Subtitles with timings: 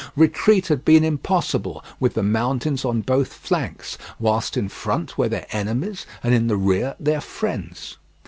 [0.15, 5.45] Retreat had been impossible, with the mountains on both flanks, whilst in front were their
[5.51, 7.97] enemies, and in the rear their friends.